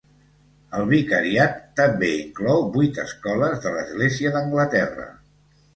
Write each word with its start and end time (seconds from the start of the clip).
El 0.77 0.87
vicariat 0.93 1.59
també 1.81 2.09
inclou 2.23 2.67
vuit 2.79 2.99
escoles 3.07 3.63
de 3.69 3.77
l'Església 3.79 4.35
d'Anglaterra. 4.39 5.11